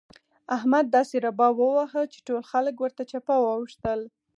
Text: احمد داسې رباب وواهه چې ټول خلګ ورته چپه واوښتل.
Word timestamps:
احمد 0.55 0.85
داسې 0.95 1.15
رباب 1.25 1.55
وواهه 1.59 2.01
چې 2.13 2.19
ټول 2.27 2.41
خلګ 2.51 2.75
ورته 2.79 3.03
چپه 3.11 3.35
واوښتل. 3.39 3.99